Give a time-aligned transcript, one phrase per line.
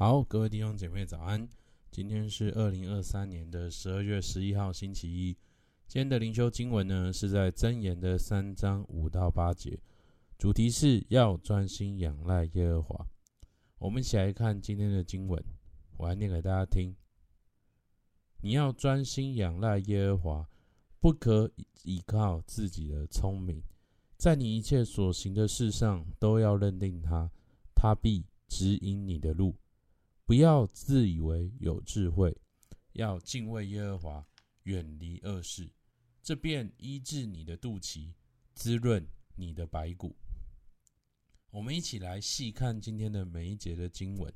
[0.00, 1.48] 好，各位弟兄姐妹早安。
[1.90, 5.36] 今天是二零二三年的十二月十一号，星期一。
[5.88, 9.76] 今天的灵修经文呢，是在箴言的三章五到八节，
[10.38, 13.06] 主题是要专心仰赖耶和华。
[13.80, 15.42] 我们一起来看今天的经文，
[15.96, 16.94] 我来念给大家听。
[18.40, 20.48] 你要专心仰赖耶和华，
[21.00, 21.50] 不可
[21.82, 23.60] 倚靠自己的聪明，
[24.16, 27.28] 在你一切所行的事上都要认定他，
[27.74, 29.56] 他必指引你的路。
[30.28, 32.36] 不要自以为有智慧，
[32.92, 34.26] 要敬畏耶和华，
[34.64, 35.72] 远离恶事，
[36.22, 38.12] 这便医治你的肚脐，
[38.54, 40.14] 滋润你的白骨。
[41.48, 44.30] 我们一起来细看今天的每一节的经文，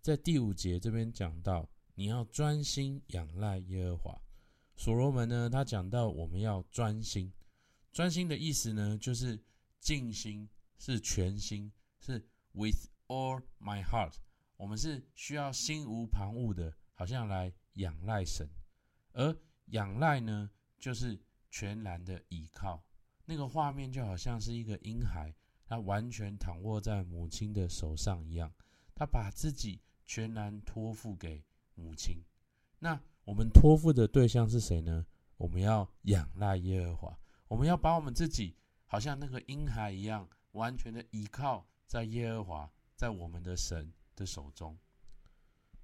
[0.00, 4.22] 在第五节这边讲到，你要专心仰赖耶和华。
[4.76, 7.32] 所罗门呢，他讲到我们要专心，
[7.92, 9.42] 专心的意思呢，就是
[9.80, 14.14] 尽心，是全心，是 with all my heart。
[14.64, 18.48] 我们是需要心无旁骛的，好像来仰赖神，
[19.12, 22.82] 而仰赖呢，就是全然的倚靠。
[23.26, 25.34] 那个画面就好像是一个婴孩，
[25.66, 28.50] 他完全躺卧在母亲的手上一样，
[28.94, 32.24] 他把自己全然托付给母亲。
[32.78, 35.04] 那我们托付的对象是谁呢？
[35.36, 37.18] 我们要仰赖耶和华，
[37.48, 38.56] 我们要把我们自己
[38.86, 44.78] 好像那个婴孩一样，完全的倚靠在耶和华，在我们的神的手中，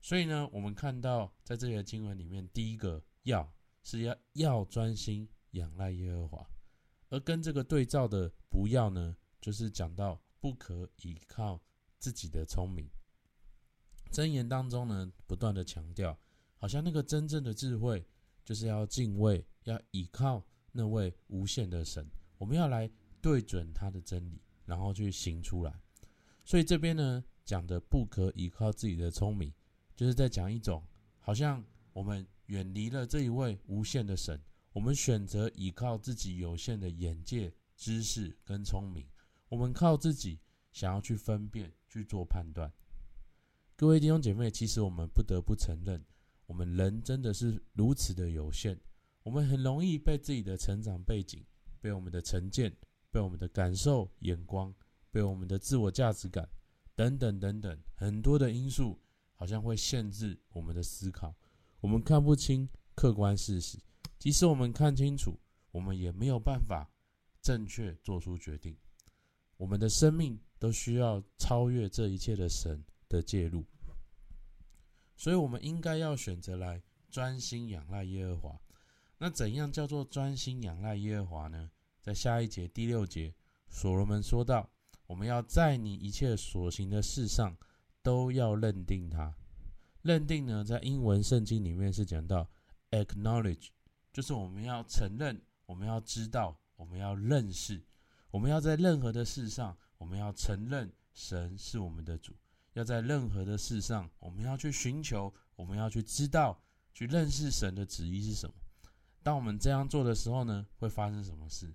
[0.00, 3.52] 所以呢，我们看到在这里的经文里面，第一个要
[3.82, 6.50] 是要要专心仰赖耶和华，
[7.08, 11.60] 而跟这个对照的不要呢，就是讲到不可倚靠
[11.98, 12.88] 自己的聪明。
[14.10, 16.18] 箴言当中呢，不断的强调，
[16.56, 18.06] 好像那个真正的智慧，
[18.44, 22.90] 就是要敬畏，要倚靠那位无限的神，我们要来
[23.20, 25.80] 对准他的真理，然后去行出来。
[26.44, 27.24] 所以这边呢。
[27.46, 29.50] 讲的不可依靠自己的聪明，
[29.94, 30.82] 就是在讲一种
[31.20, 34.38] 好像我们远离了这一位无限的神，
[34.72, 39.06] 我们选择依靠自己有限的眼界、知识跟聪明，
[39.48, 40.40] 我们靠自己
[40.72, 42.70] 想要去分辨、去做判断。
[43.76, 46.04] 各位弟兄姐妹，其实我们不得不承认，
[46.46, 48.76] 我们人真的是如此的有限，
[49.22, 51.44] 我们很容易被自己的成长背景、
[51.80, 52.74] 被我们的成见、
[53.12, 54.74] 被我们的感受、眼光、
[55.12, 56.48] 被我们的自我价值感。
[56.96, 58.98] 等等等等，很多的因素
[59.34, 61.34] 好像会限制我们的思考，
[61.80, 63.78] 我们看不清客观事实。
[64.18, 65.38] 即使我们看清楚，
[65.70, 66.90] 我们也没有办法
[67.42, 68.74] 正确做出决定。
[69.58, 73.64] 我们的生命都需要超越这一切的神的介入，
[75.16, 78.60] 所以我们应该要选择来专心仰赖耶和华。
[79.18, 81.70] 那怎样叫做专心仰赖耶和华呢？
[82.00, 83.34] 在下一节第六节，
[83.68, 84.70] 所罗门说道。
[85.06, 87.56] 我们要在你一切所行的事上
[88.02, 89.34] 都要认定他。
[90.02, 92.48] 认定呢，在英文圣经里面是讲到
[92.90, 93.68] acknowledge，
[94.12, 97.82] 就是我们要承认，我们要知道，我们要认识，
[98.30, 102.34] 我们要在任何的事上，我们要承认神是我们的主。
[102.74, 106.62] 要在任何的事上，我们要去寻求，我们要去知道，
[106.92, 108.54] 去认识神的旨意是什么。
[109.22, 111.74] 当我们这样做的时候呢，会发生什么事？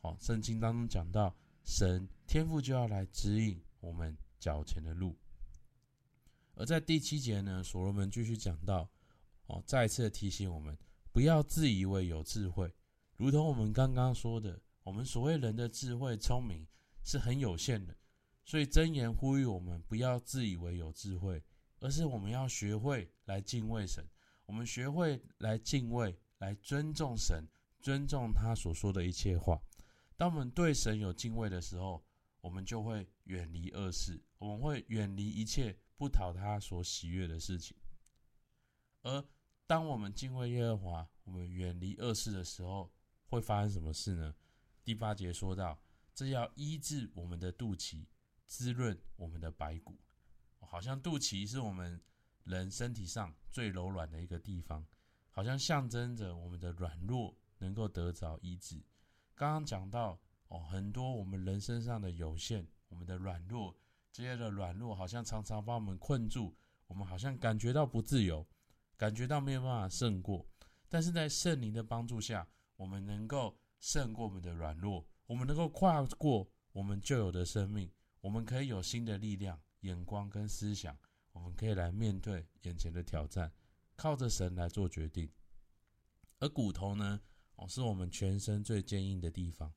[0.00, 1.34] 好，圣经当中讲到。
[1.66, 5.16] 神天父就要来指引我们脚前的路，
[6.54, 8.88] 而在第七节呢，所罗门继续讲到，
[9.46, 10.78] 哦，再次提醒我们
[11.10, 12.72] 不要自以为有智慧，
[13.16, 16.64] 如同我们刚刚说的，我们所谓人的智慧聪明
[17.02, 17.96] 是很有限的，
[18.44, 21.42] 所以箴言呼吁我们不要自以为有智慧，
[21.80, 24.04] 而是我们要学会来敬畏神，
[24.46, 27.44] 我们学会来敬畏，来尊重神，
[27.82, 29.60] 尊重他所说的一切话。
[30.16, 32.04] 当我们对神有敬畏的时候，
[32.40, 37.76] 我们就会远离恶事，我们会远离一切不讨他所喜悦的事情。
[39.02, 39.24] 而
[39.66, 42.92] 当我们敬畏耶和华，我们远离恶事的时候，
[43.26, 44.34] 会发生什么事呢？
[44.84, 45.82] 第八节说到，
[46.14, 48.06] 这要医治我们的肚脐，
[48.46, 49.98] 滋润我们的白骨。
[50.60, 52.00] 好像肚脐是我们
[52.44, 54.86] 人身体上最柔软的一个地方，
[55.30, 58.82] 好像象征着我们的软弱能够得着医治。
[59.36, 60.18] 刚刚讲到
[60.48, 63.76] 哦，很多我们人身上的有限，我们的软弱，
[64.10, 66.56] 这些的软弱好像常常把我们困住，
[66.86, 68.46] 我们好像感觉到不自由，
[68.96, 70.46] 感觉到没有办法胜过。
[70.88, 77.90] 但是在圣灵的帮助下，我们能够胜过我们的软弱，我们能够跨过我们旧有的生命，
[78.22, 80.96] 我们可以有新的力量、眼光跟思想，
[81.32, 83.52] 我们可以来面对眼前的挑战，
[83.96, 85.30] 靠着神来做决定。
[86.38, 87.20] 而骨头呢？
[87.56, 89.72] 哦，是我们全身最坚硬的地方。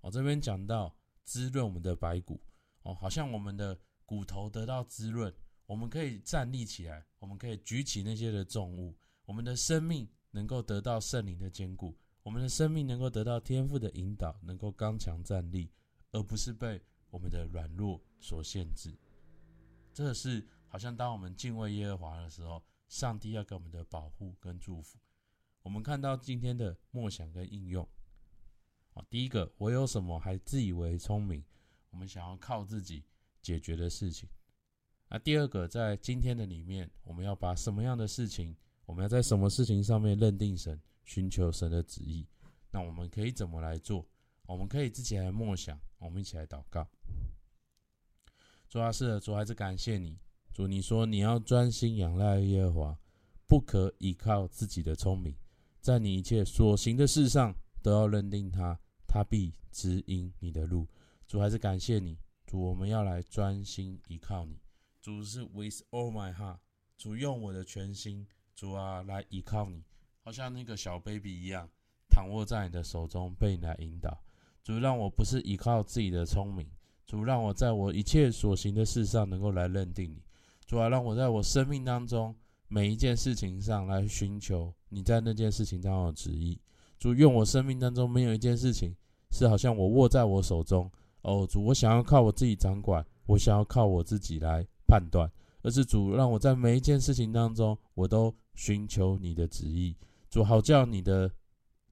[0.00, 0.94] 我这边讲到
[1.24, 2.40] 滋润我们的白骨，
[2.82, 5.32] 哦，好像我们的骨头得到滋润，
[5.66, 15.70] 我们可以站立起来，我们可以举起那些的重物，我们的生命能够得到圣灵的坚固，我们的生命能够得到天赋的引导，能够刚强站立，
[16.10, 18.94] 而不是被我们的软弱所限制。
[19.94, 24.98] 这是好像当我们敬畏耶和华的时候，上帝要给我们的保护跟祝福。
[25.62, 27.88] 我们看到今天的默想跟应用。
[28.94, 31.42] 啊，第一个，我有什么还自以为聪明？
[31.90, 33.04] 我们想要靠自己
[33.40, 34.28] 解决的事情。
[35.08, 38.56] 那第二个，在今天的里面，我们要把什么样的事情，
[38.86, 42.26] 我们要在什么事情上面认定神，寻求神的旨意？
[42.70, 44.06] 那我们可以怎么来做？
[44.46, 46.88] 我们可以自己来默想，我们一起来祷告。
[48.68, 50.18] 主啊，是的，主还是感谢你，
[50.52, 52.98] 主你说你要专心仰赖耶和华，
[53.46, 55.36] 不可依靠自己的聪明，
[55.82, 57.54] 在你一切所行的事上。
[57.82, 60.86] 都要认定他，他必指引你的路。
[61.26, 64.56] 主还是感谢你，主我们要来专心依靠你。
[65.00, 66.58] 主是 with all my heart，
[66.96, 68.24] 主用我的全心，
[68.54, 69.82] 主啊来依靠你，
[70.20, 71.68] 好像那个小 baby 一样，
[72.08, 74.22] 躺卧在你的手中，被你来引导。
[74.62, 76.70] 主让我不是依靠自己的聪明，
[77.04, 80.22] 主让我在我一切所行的事上能够来认定你。
[80.64, 82.32] 主啊，让我在我生命当中
[82.72, 86.58] 每一件事情上来寻求你在那件事情当中的旨意。
[86.98, 88.96] 主，愿我生命当中没有一件事情
[89.30, 90.90] 是好像我握在我手中
[91.20, 91.46] 哦。
[91.46, 95.30] 主，我想要靠我自己掌管，我想要靠我自己来判断，
[95.60, 99.94] 而是主让我在每一件事情当中，我都寻求你的旨意。
[100.30, 101.30] 主，好叫你的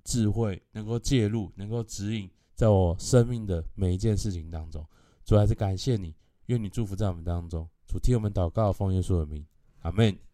[0.02, 4.82] 智慧能够介入，能够指引在我生命的每一件事情当中。
[5.26, 6.14] 主，还是感谢你，
[6.46, 7.68] 愿你祝福在我们当中。
[7.86, 9.44] 主，替我们祷告，奉耶稣的名，
[9.80, 10.29] 阿门。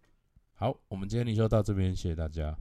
[0.59, 2.57] 好，我们今天就到这边，谢谢大家。